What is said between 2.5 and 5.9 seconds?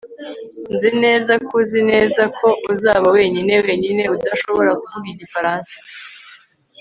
uzaba wenyine wenyine udashobora kuvuga igifaransa